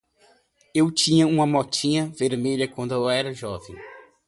[0.73, 3.75] Eu tinha uma motinha vermelha quando era jovem.